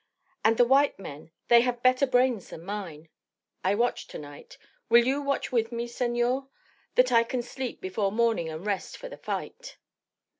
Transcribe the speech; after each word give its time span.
And 0.43 0.57
the 0.57 0.65
white 0.65 0.97
men, 0.97 1.29
they 1.47 1.61
have 1.61 1.83
better 1.83 2.07
brains 2.07 2.49
than 2.49 2.65
mine. 2.65 3.07
I 3.63 3.75
watch 3.75 4.07
to 4.07 4.17
night. 4.17 4.57
Will 4.89 5.05
you 5.05 5.21
watch 5.21 5.51
with 5.51 5.71
me, 5.71 5.87
senor? 5.87 6.47
that 6.95 7.11
I 7.11 7.23
can 7.23 7.43
sleep 7.43 7.79
before 7.81 8.11
morning 8.11 8.49
and 8.49 8.65
rest 8.65 8.97
for 8.97 9.07
the 9.09 9.17
fight." 9.17 9.77